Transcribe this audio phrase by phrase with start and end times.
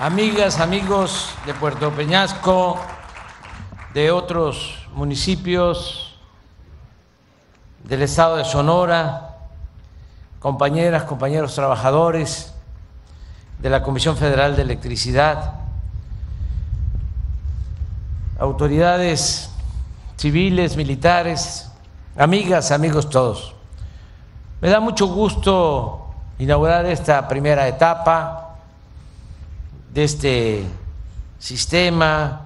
[0.00, 2.78] amigas, amigos de Puerto Peñasco,
[3.92, 6.18] de otros municipios
[7.84, 9.36] del estado de Sonora,
[10.40, 12.54] compañeras, compañeros trabajadores
[13.60, 15.54] de la Comisión Federal de Electricidad,
[18.40, 19.50] autoridades
[20.16, 21.70] civiles, militares,
[22.18, 23.54] amigas, amigos todos.
[24.60, 26.08] Me da mucho gusto
[26.38, 28.43] inaugurar esta primera etapa
[29.94, 30.66] de este
[31.38, 32.40] sistema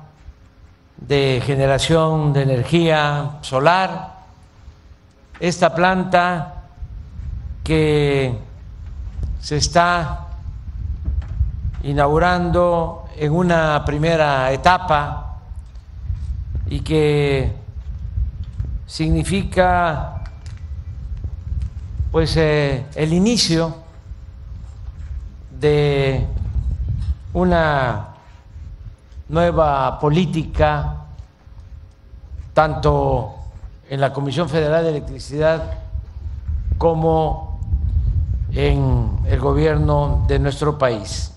[0.99, 4.19] de generación de energía solar,
[5.41, 6.65] esta planta
[7.65, 8.37] que
[9.41, 10.27] se está
[11.85, 15.39] inaugurando en una primera etapa
[16.67, 17.51] y que
[18.87, 20.23] significa
[22.11, 23.75] pues eh, el inicio
[25.59, 26.27] de
[27.33, 28.15] una
[29.29, 30.97] nueva política,
[32.55, 33.35] tanto
[33.89, 35.79] en la Comisión Federal de Electricidad
[36.79, 37.61] como
[38.53, 41.33] en el gobierno de nuestro país.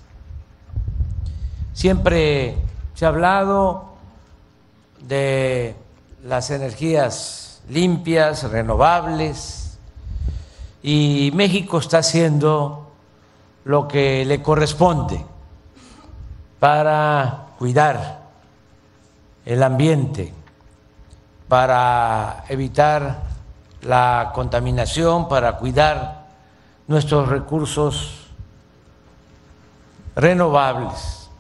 [1.74, 2.58] Siempre
[2.94, 3.96] se ha hablado
[5.02, 5.76] de
[6.24, 9.78] las energías limpias, renovables,
[10.84, 12.92] y México está haciendo
[13.66, 15.26] lo que le corresponde
[16.62, 18.20] para cuidar
[19.46, 20.32] el ambiente,
[21.48, 23.24] para evitar
[23.82, 26.28] la contaminación, para cuidar
[26.86, 28.28] nuestros recursos
[30.16, 31.32] renovables.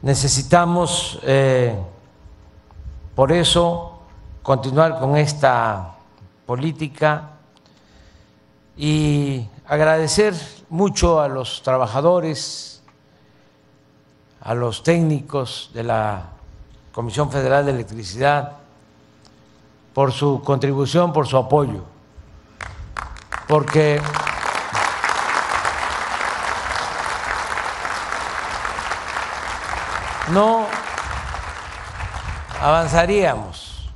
[0.00, 1.78] Necesitamos, eh,
[3.14, 3.98] por eso,
[4.42, 5.96] continuar con esta
[6.46, 7.32] política
[8.74, 10.34] y agradecer
[10.70, 12.71] mucho a los trabajadores
[14.44, 16.24] a los técnicos de la
[16.92, 18.52] Comisión Federal de Electricidad
[19.94, 21.84] por su contribución, por su apoyo,
[23.46, 24.00] porque
[30.32, 30.66] no
[32.60, 33.90] avanzaríamos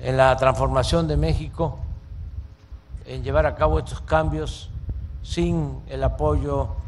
[0.00, 1.78] en la transformación de México,
[3.06, 4.70] en llevar a cabo estos cambios
[5.22, 6.83] sin el apoyo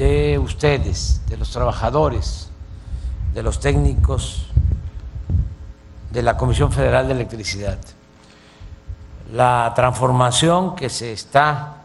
[0.00, 2.48] de ustedes, de los trabajadores,
[3.34, 4.46] de los técnicos
[6.10, 7.76] de la Comisión Federal de Electricidad.
[9.30, 11.82] La transformación que se está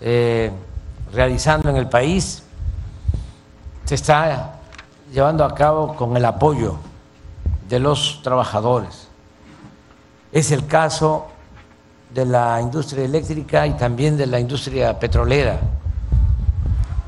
[0.00, 0.50] eh,
[1.12, 2.42] realizando en el país
[3.84, 4.56] se está
[5.12, 6.78] llevando a cabo con el apoyo
[7.68, 9.06] de los trabajadores.
[10.32, 11.28] Es el caso
[12.12, 15.60] de la industria eléctrica y también de la industria petrolera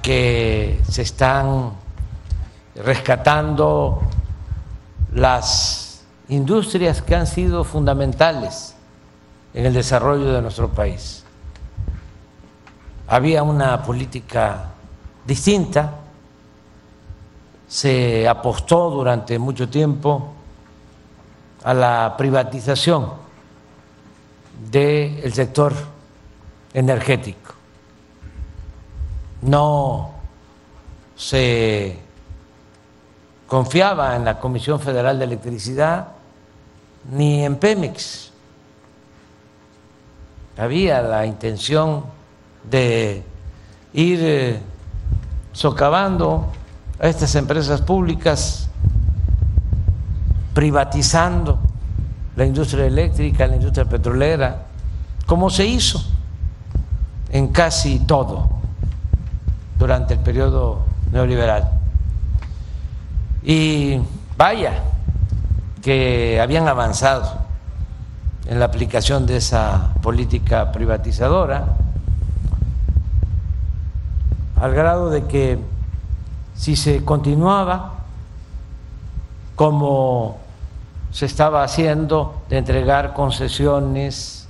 [0.05, 1.73] que se están
[2.75, 4.03] rescatando
[5.15, 8.75] las industrias que han sido fundamentales
[9.55, 11.25] en el desarrollo de nuestro país.
[13.07, 14.73] Había una política
[15.27, 15.95] distinta,
[17.67, 20.35] se apostó durante mucho tiempo
[21.63, 23.11] a la privatización
[24.71, 25.73] del sector
[26.75, 27.44] energético
[29.45, 30.11] no
[31.17, 31.99] se
[33.47, 36.09] confiaba en la Comisión Federal de Electricidad
[37.13, 38.33] ni en Pemex.
[40.57, 42.05] Había la intención
[42.71, 43.23] de
[43.93, 44.61] ir eh,
[45.53, 46.51] socavando
[46.99, 48.71] a estas empresas públicas,
[50.55, 51.59] privatizando
[52.37, 54.67] la industria eléctrica, la industria petrolera,
[55.27, 56.03] como se hizo
[57.31, 58.54] en casi todo
[59.85, 60.79] durante el periodo
[61.13, 61.69] neoliberal.
[63.43, 64.01] Y
[64.35, 64.83] vaya,
[65.83, 67.31] que habían avanzado
[68.47, 71.67] en la aplicación de esa política privatizadora,
[74.59, 75.59] al grado de que
[76.55, 77.93] si se continuaba
[79.55, 80.39] como
[81.11, 84.49] se estaba haciendo de entregar concesiones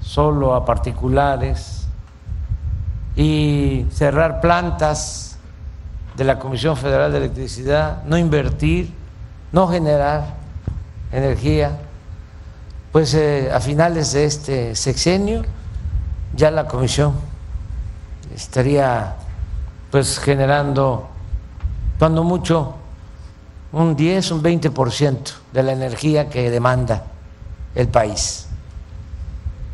[0.00, 1.77] solo a particulares,
[3.18, 5.36] y cerrar plantas
[6.16, 8.94] de la Comisión Federal de Electricidad, no invertir,
[9.50, 10.36] no generar
[11.10, 11.80] energía,
[12.92, 15.42] pues eh, a finales de este sexenio
[16.36, 17.12] ya la Comisión
[18.32, 19.16] estaría
[19.90, 21.08] pues generando
[21.98, 22.76] cuando mucho
[23.72, 25.18] un 10, un 20%
[25.52, 27.02] de la energía que demanda
[27.74, 28.46] el país,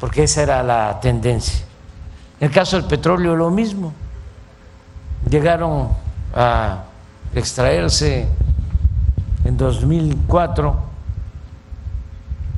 [0.01, 1.74] porque esa era la tendencia.
[2.45, 3.95] En el caso del petróleo lo mismo.
[5.31, 5.89] llegaron
[6.35, 6.83] a
[7.35, 8.29] extraerse
[9.47, 10.77] en 2004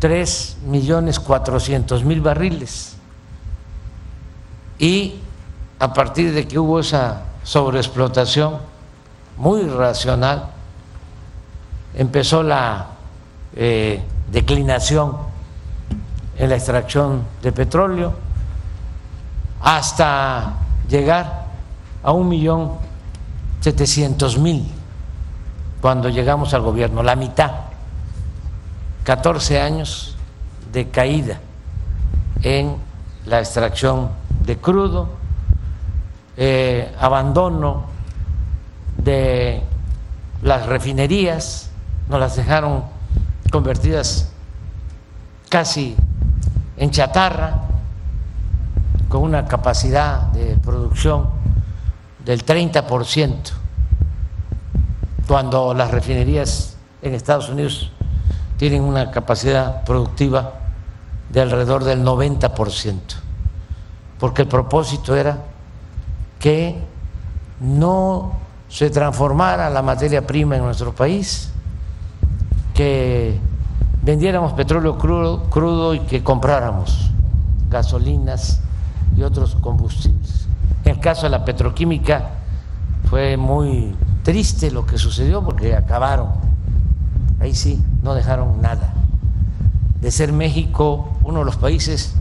[0.00, 2.96] 3 millones 400 mil barriles
[4.80, 5.20] y
[5.78, 8.58] a partir de que hubo esa sobreexplotación
[9.36, 10.46] muy racional,
[11.94, 12.88] empezó la
[13.54, 14.02] eh,
[14.32, 15.16] declinación
[16.38, 18.25] en la extracción de petróleo
[19.60, 20.54] hasta
[20.88, 21.46] llegar
[22.02, 22.72] a un millón
[23.60, 24.66] setecientos mil
[25.80, 27.52] cuando llegamos al gobierno, la mitad,
[29.04, 30.16] 14 años
[30.72, 31.38] de caída
[32.42, 32.76] en
[33.26, 34.10] la extracción
[34.44, 35.10] de crudo,
[36.36, 37.86] eh, abandono
[38.98, 39.62] de
[40.42, 41.70] las refinerías,
[42.08, 42.84] nos las dejaron
[43.50, 44.30] convertidas
[45.48, 45.96] casi
[46.76, 47.65] en chatarra,
[49.08, 51.28] con una capacidad de producción
[52.24, 53.34] del 30%,
[55.26, 57.90] cuando las refinerías en Estados Unidos
[58.56, 60.54] tienen una capacidad productiva
[61.30, 63.00] de alrededor del 90%,
[64.18, 65.38] porque el propósito era
[66.38, 66.78] que
[67.60, 68.32] no
[68.68, 71.50] se transformara la materia prima en nuestro país,
[72.74, 73.38] que
[74.02, 77.10] vendiéramos petróleo crudo, y que compráramos
[77.70, 78.60] gasolinas
[79.16, 80.46] y otros combustibles.
[80.84, 82.30] En el caso de la petroquímica
[83.10, 86.28] fue muy triste lo que sucedió porque acabaron,
[87.40, 88.94] ahí sí, no dejaron nada.
[90.00, 92.14] De ser México uno de los países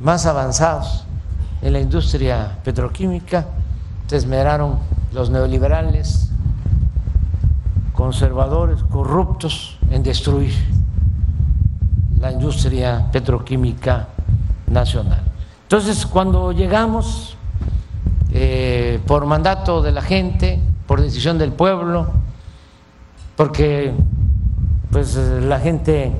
[0.00, 1.04] más avanzados
[1.62, 3.46] en la industria petroquímica,
[4.06, 4.78] se esmeraron
[5.12, 6.30] los neoliberales,
[7.92, 10.52] conservadores, corruptos en destruir
[12.18, 14.08] la industria petroquímica
[14.66, 15.29] nacional.
[15.72, 17.36] Entonces, cuando llegamos,
[18.32, 20.58] eh, por mandato de la gente,
[20.88, 22.10] por decisión del pueblo,
[23.36, 23.92] porque
[24.90, 26.10] pues la gente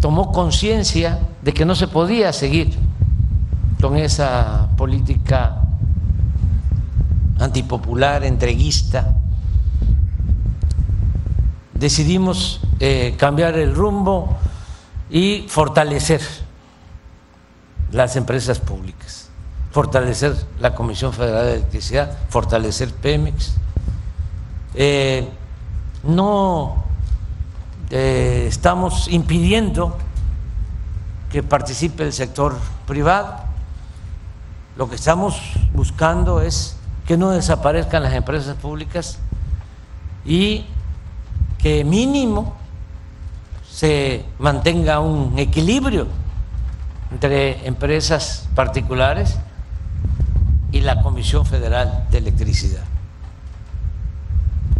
[0.00, 2.78] tomó conciencia de que no se podía seguir
[3.80, 5.62] con esa política
[7.40, 9.16] antipopular, entreguista,
[11.74, 14.36] decidimos eh, cambiar el rumbo
[15.10, 16.45] y fortalecer
[17.96, 19.28] las empresas públicas,
[19.70, 23.54] fortalecer la Comisión Federal de Electricidad, fortalecer Pemex.
[24.74, 25.26] Eh,
[26.04, 26.84] no
[27.88, 29.96] eh, estamos impidiendo
[31.32, 33.34] que participe el sector privado.
[34.76, 35.40] Lo que estamos
[35.72, 36.76] buscando es
[37.06, 39.18] que no desaparezcan las empresas públicas
[40.26, 40.66] y
[41.56, 42.56] que mínimo
[43.70, 46.25] se mantenga un equilibrio
[47.10, 49.36] entre empresas particulares
[50.72, 52.84] y la Comisión Federal de Electricidad.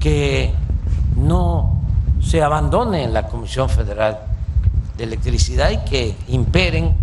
[0.00, 0.52] Que
[1.16, 1.80] no
[2.20, 4.18] se abandone en la Comisión Federal
[4.96, 6.94] de Electricidad y que imperen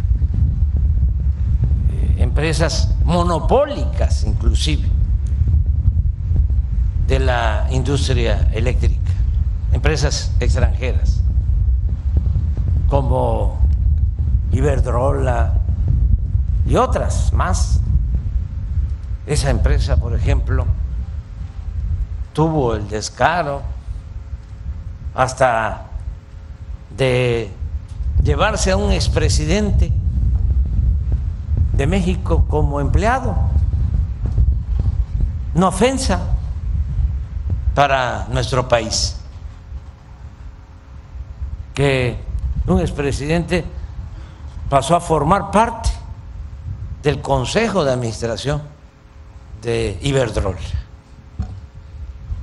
[1.91, 4.87] eh, empresas monopólicas inclusive
[7.07, 9.11] de la industria eléctrica,
[9.71, 11.21] empresas extranjeras
[12.87, 13.62] como
[14.53, 15.53] Iberdrola
[16.65, 17.81] y otras más.
[19.25, 20.65] Esa empresa, por ejemplo,
[22.33, 23.61] tuvo el descaro
[25.15, 25.87] hasta
[26.95, 27.51] de
[28.23, 29.91] llevarse a un expresidente
[31.73, 33.35] de México como empleado.
[35.55, 36.19] No ofensa
[37.75, 39.17] para nuestro país
[41.73, 42.17] que
[42.67, 43.65] un expresidente
[44.73, 45.91] pasó a formar parte
[47.03, 48.63] del Consejo de Administración
[49.61, 50.57] de Iberdrola,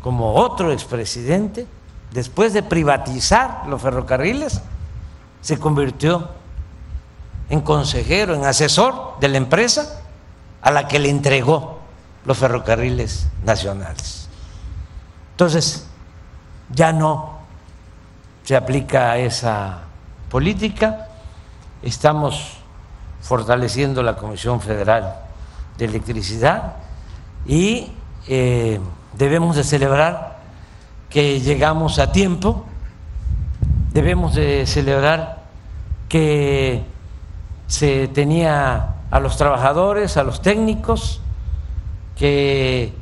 [0.00, 1.66] como otro expresidente,
[2.12, 4.60] después de privatizar los ferrocarriles,
[5.40, 6.28] se convirtió
[7.49, 10.00] en consejero, en asesor de la empresa
[10.62, 11.80] a la que le entregó
[12.26, 14.28] los ferrocarriles nacionales.
[15.32, 15.84] Entonces,
[16.72, 17.40] ya no
[18.44, 19.80] se aplica esa
[20.30, 21.08] política,
[21.82, 22.58] estamos
[23.20, 25.16] fortaleciendo la Comisión Federal
[25.78, 26.76] de Electricidad
[27.46, 27.92] y
[28.28, 28.80] eh,
[29.16, 30.38] debemos de celebrar
[31.08, 32.64] que llegamos a tiempo,
[33.92, 35.42] debemos de celebrar
[36.08, 36.84] que
[37.66, 41.20] se tenía a los trabajadores, a los técnicos,
[42.16, 42.92] que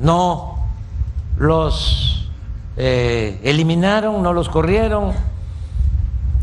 [0.00, 0.58] no
[1.36, 2.30] los
[2.76, 5.12] eh, eliminaron, no los corrieron,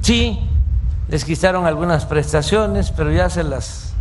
[0.01, 0.39] sí,
[1.13, 3.93] les quitaron algunas prestaciones, pero ya se las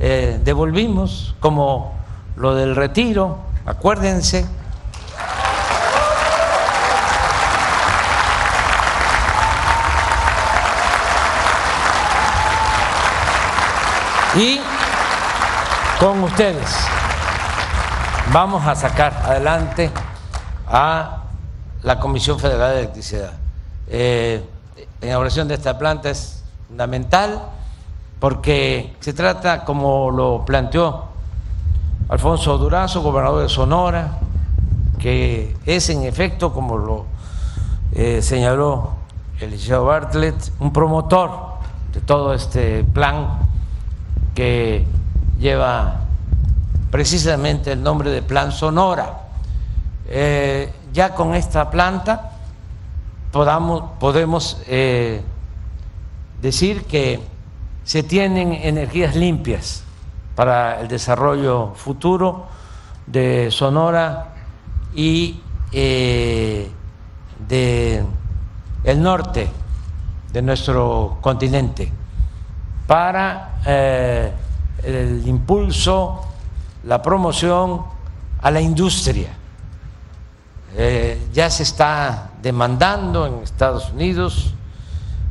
[0.00, 1.92] eh, devolvimos, como
[2.36, 3.36] lo del retiro,
[3.66, 4.46] acuérdense.
[14.34, 14.58] Y
[16.00, 16.78] con ustedes
[18.32, 19.90] vamos a sacar adelante
[20.66, 21.24] a
[21.82, 23.34] la Comisión Federal de Electricidad.
[23.88, 24.42] Eh,
[25.02, 26.37] la inauguración de esta planta es
[26.68, 27.40] fundamental
[28.20, 31.04] porque se trata, como lo planteó
[32.08, 34.18] Alfonso Durazo, gobernador de Sonora,
[34.98, 37.06] que es en efecto, como lo
[37.92, 38.90] eh, señaló
[39.40, 41.30] el licenciado Bartlett, un promotor
[41.94, 43.38] de todo este plan
[44.34, 44.84] que
[45.38, 46.00] lleva
[46.90, 49.20] precisamente el nombre de Plan Sonora.
[50.06, 52.32] Eh, ya con esta planta
[53.30, 55.22] podamos, podemos eh,
[56.40, 57.20] decir que
[57.84, 59.82] se tienen energías limpias
[60.34, 62.46] para el desarrollo futuro
[63.06, 64.34] de Sonora
[64.94, 65.40] y
[65.72, 66.70] eh,
[67.48, 68.04] de
[68.84, 69.48] el norte
[70.32, 71.90] de nuestro continente
[72.86, 74.32] para eh,
[74.82, 76.24] el impulso,
[76.84, 77.82] la promoción
[78.40, 79.30] a la industria.
[80.76, 84.54] Eh, ya se está demandando en Estados Unidos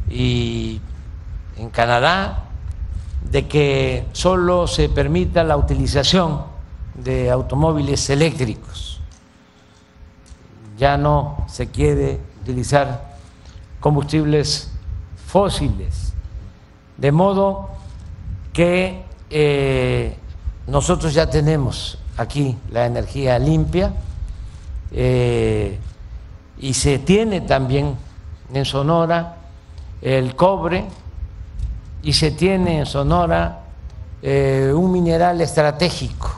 [0.10, 0.82] y
[1.58, 2.46] en Canadá
[3.30, 6.44] de que solo se permita la utilización
[6.96, 9.02] de automóviles eléctricos.
[10.78, 13.18] Ya no se quiere utilizar
[13.80, 14.72] combustibles
[15.26, 16.14] fósiles
[16.98, 17.70] de modo
[18.54, 20.18] que eh,
[20.68, 23.94] nosotros ya tenemos aquí la energía limpia
[24.92, 25.78] eh,
[26.60, 27.96] y se tiene también
[28.54, 29.38] en Sonora
[30.02, 30.86] el cobre
[32.08, 33.64] y se tiene en Sonora
[34.22, 36.34] eh, un mineral estratégico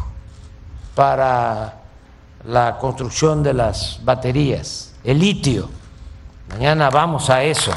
[0.96, 1.76] para
[2.46, 5.70] la construcción de las baterías, el litio.
[6.50, 7.72] Mañana vamos a eso.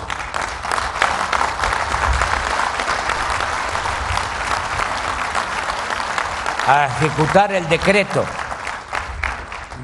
[6.66, 8.24] a ejecutar el decreto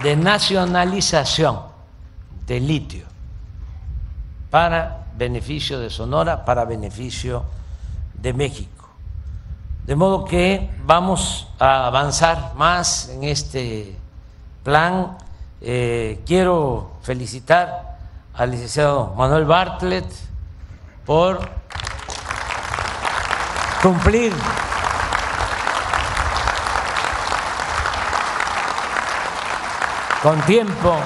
[0.03, 1.61] de nacionalización
[2.47, 3.05] de litio
[4.51, 7.59] para beneficio de Sonora, para beneficio
[8.19, 8.89] de México.
[9.87, 13.97] De modo que vamos a avanzar más en este
[14.63, 15.17] plan.
[15.61, 17.99] Eh, quiero felicitar
[18.35, 20.05] al licenciado Manuel Bartlett
[21.07, 21.41] por
[23.83, 24.33] cumplir
[30.23, 30.97] con tiempo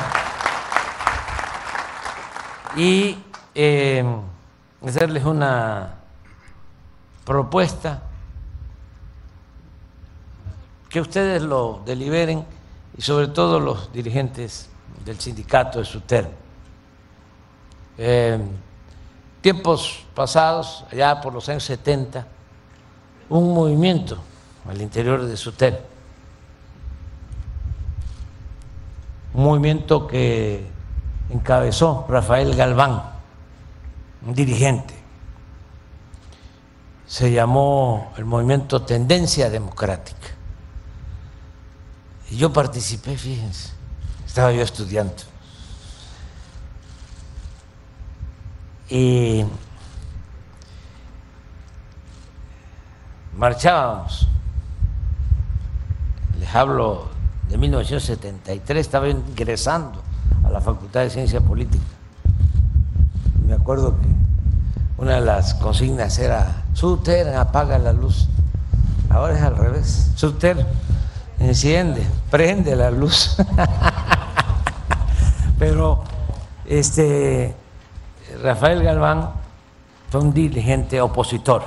[2.74, 3.16] y
[3.54, 4.04] eh,
[4.84, 6.01] hacerles una
[7.24, 8.02] propuesta
[10.88, 12.44] que ustedes lo deliberen
[12.96, 14.68] y sobre todo los dirigentes
[15.04, 16.30] del sindicato de SUTER.
[17.98, 18.38] Eh,
[19.40, 22.26] tiempos pasados, allá por los años 70,
[23.30, 24.18] un movimiento
[24.68, 25.92] al interior de SUTER
[29.34, 30.66] un movimiento que
[31.30, 33.02] encabezó Rafael Galván,
[34.26, 34.94] un dirigente.
[37.12, 40.28] Se llamó el movimiento Tendencia Democrática.
[42.30, 43.68] Y yo participé, fíjense,
[44.26, 45.12] estaba yo estudiando.
[48.88, 49.44] Y
[53.36, 54.26] marchábamos,
[56.40, 57.10] les hablo
[57.50, 60.02] de 1973, estaba ingresando
[60.44, 61.84] a la Facultad de Ciencia Política.
[63.46, 64.21] Me acuerdo que
[64.98, 68.28] una de las consignas era, Suter, apaga la luz.
[69.10, 70.66] Ahora es al revés, Suter,
[71.38, 73.36] enciende, prende la luz.
[75.58, 76.02] Pero
[76.66, 77.54] este
[78.42, 79.30] Rafael Galván
[80.10, 81.62] fue un dirigente opositor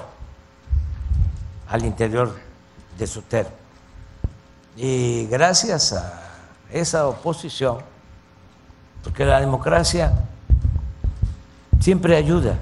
[1.69, 2.35] al interior
[2.97, 3.65] de Suter
[4.77, 6.21] y gracias a
[6.71, 7.77] esa oposición,
[9.03, 10.11] porque la democracia
[11.79, 12.55] siempre ayuda,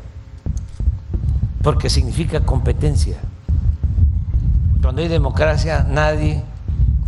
[1.64, 3.18] porque significa competencia.
[4.82, 6.44] Cuando hay democracia nadie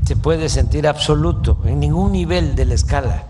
[0.05, 3.23] se puede sentir absoluto en ningún nivel de la escala.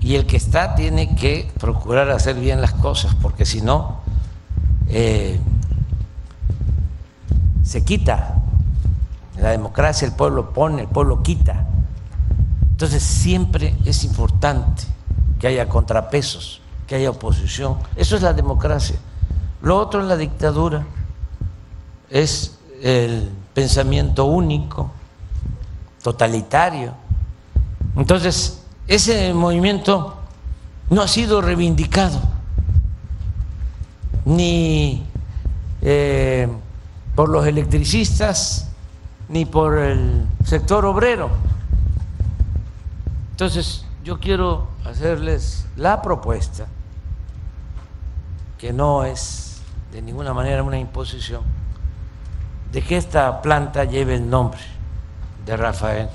[0.00, 4.00] Y el que está tiene que procurar hacer bien las cosas, porque si no,
[4.88, 5.40] eh,
[7.62, 8.36] se quita
[9.40, 11.66] la democracia el pueblo pone, el pueblo quita.
[12.70, 14.84] Entonces siempre es importante
[15.38, 17.78] que haya contrapesos, que haya oposición.
[17.96, 18.96] Eso es la democracia.
[19.62, 20.86] Lo otro es la dictadura,
[22.10, 24.90] es el pensamiento único,
[26.02, 26.94] totalitario.
[27.96, 30.16] Entonces, ese movimiento
[30.90, 32.20] no ha sido reivindicado,
[34.24, 35.04] ni
[35.82, 36.48] eh,
[37.14, 38.68] por los electricistas,
[39.28, 41.30] ni por el sector obrero.
[43.32, 46.66] Entonces, yo quiero hacerles la propuesta,
[48.58, 49.60] que no es
[49.92, 51.42] de ninguna manera una imposición,
[52.72, 54.60] de que esta planta lleve el nombre
[55.44, 56.08] de Rafael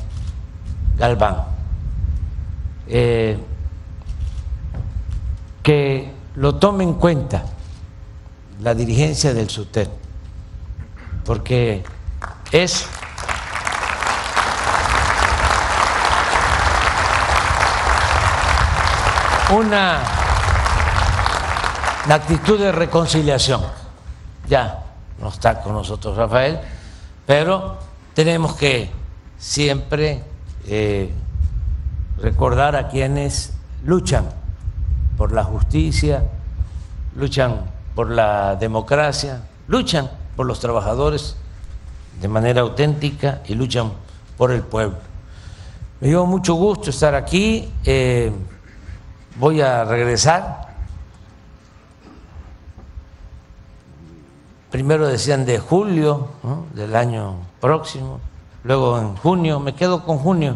[0.97, 1.37] Galván.
[2.87, 3.37] Eh,
[5.63, 7.45] que lo tome en cuenta
[8.61, 9.89] la dirigencia del SUTEP,
[11.25, 11.83] porque
[12.51, 12.85] es
[19.51, 19.99] una,
[22.09, 23.61] actitud de reconciliación.
[24.47, 24.83] Ya
[25.19, 26.59] no está con nosotros Rafael,
[27.25, 27.77] pero
[28.13, 28.89] tenemos que
[29.37, 30.23] siempre
[30.67, 31.11] eh,
[32.19, 33.53] recordar a quienes
[33.83, 34.29] luchan
[35.17, 36.23] por la justicia,
[37.15, 37.61] luchan
[37.95, 41.35] por la democracia, luchan por los trabajadores
[42.19, 43.91] de manera auténtica y luchan
[44.37, 44.97] por el pueblo.
[45.99, 47.71] Me dio mucho gusto estar aquí.
[47.85, 48.31] Eh,
[49.35, 50.70] voy a regresar.
[54.71, 56.29] Primero decían de julio
[56.73, 58.21] del año próximo,
[58.63, 60.55] luego en junio, me quedo con junio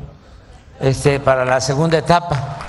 [0.80, 2.60] este, para la segunda etapa.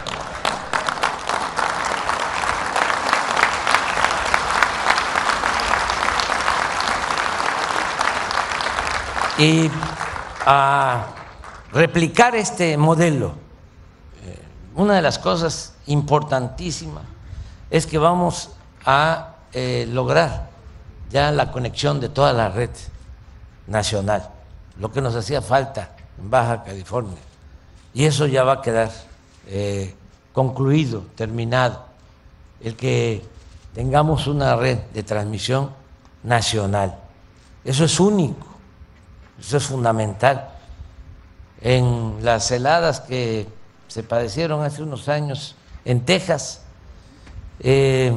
[9.39, 9.71] Y
[10.45, 11.07] a
[11.73, 13.35] replicar este modelo.
[14.25, 14.43] Eh,
[14.75, 17.03] una de las cosas importantísima
[17.71, 18.51] es que vamos
[18.85, 20.46] a eh, lograr
[21.11, 22.71] ya la conexión de toda la red
[23.67, 24.29] nacional,
[24.79, 27.19] lo que nos hacía falta en Baja California.
[27.95, 28.91] Y eso ya va a quedar
[29.47, 29.95] eh,
[30.33, 31.85] concluido, terminado,
[32.61, 33.23] el que
[33.75, 35.71] tengamos una red de transmisión
[36.23, 36.99] nacional.
[37.65, 38.47] Eso es único,
[39.39, 40.51] eso es fundamental.
[41.61, 43.49] En las heladas que
[43.89, 46.63] se padecieron hace unos años en Texas
[47.61, 48.13] eh,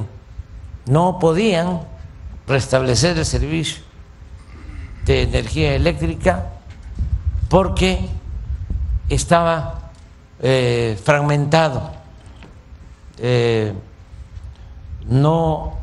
[0.86, 1.82] no podían
[2.50, 3.84] restablecer el servicio
[5.06, 6.48] de energía eléctrica
[7.48, 8.00] porque
[9.08, 9.92] estaba
[10.42, 11.92] eh, fragmentado,
[13.18, 13.74] eh,
[15.08, 15.78] no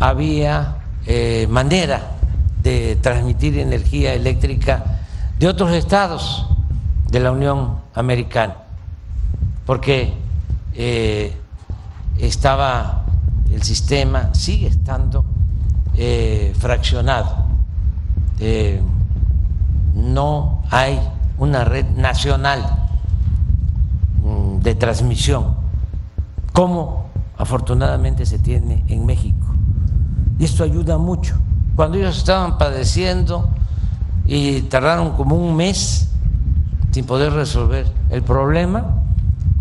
[0.00, 0.78] había
[1.48, 2.16] manera
[2.62, 4.96] de transmitir energía eléctrica
[5.38, 6.46] de otros estados
[7.10, 8.56] de la Unión Americana,
[9.64, 10.14] porque
[10.74, 11.32] eh,
[12.18, 13.04] estaba
[13.52, 15.24] el sistema, sigue estando
[15.96, 17.46] eh, fraccionado.
[18.38, 18.80] Eh,
[19.94, 21.00] no hay
[21.38, 22.88] una red nacional
[24.22, 25.54] mm, de transmisión,
[26.52, 27.06] como
[27.38, 29.46] afortunadamente se tiene en México.
[30.38, 31.36] Y esto ayuda mucho.
[31.76, 33.48] Cuando ellos estaban padeciendo
[34.26, 36.10] y tardaron como un mes
[36.90, 39.02] sin poder resolver el problema,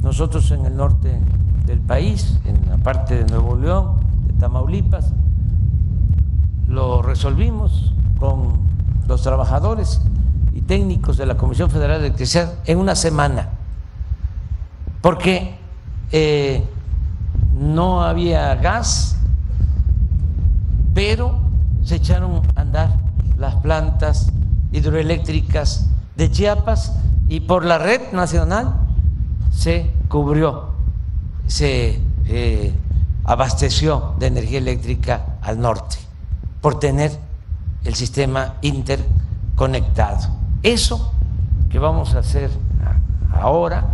[0.01, 1.19] nosotros en el norte
[1.65, 5.11] del país, en la parte de Nuevo León, de Tamaulipas,
[6.67, 8.53] lo resolvimos con
[9.07, 10.01] los trabajadores
[10.53, 13.49] y técnicos de la Comisión Federal de Electricidad en una semana,
[15.01, 15.57] porque
[16.11, 16.63] eh,
[17.53, 19.17] no había gas,
[20.93, 21.39] pero
[21.83, 22.99] se echaron a andar
[23.37, 24.31] las plantas
[24.71, 26.93] hidroeléctricas de Chiapas
[27.27, 28.75] y por la red nacional
[29.51, 30.69] se cubrió,
[31.47, 32.73] se eh,
[33.25, 36.04] abasteció de energía eléctrica al norte
[36.65, 37.11] por tener
[37.83, 40.29] el sistema interconectado.
[40.63, 41.13] Eso
[41.69, 42.49] que vamos a hacer
[43.31, 43.85] ahora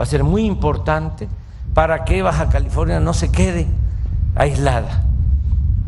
[0.00, 1.28] va a ser muy importante
[1.74, 3.66] para que Baja California no se quede
[4.34, 5.04] aislada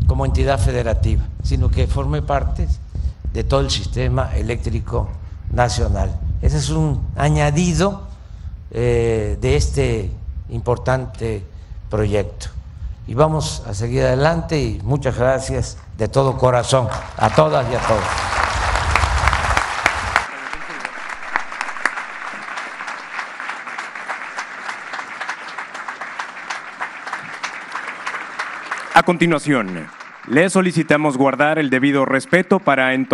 [0.05, 2.67] como entidad federativa, sino que forme parte
[3.33, 5.09] de todo el sistema eléctrico
[5.51, 6.15] nacional.
[6.43, 8.03] Ese es un añadido
[8.69, 10.11] eh, de este
[10.51, 11.43] importante
[11.89, 12.58] proyecto.
[13.09, 17.79] Y vamos a seguir adelante y muchas gracias de todo corazón a todas y a
[17.79, 18.03] todos.
[28.93, 29.89] A continuación,
[30.27, 33.07] le solicitamos guardar el debido respeto para entonces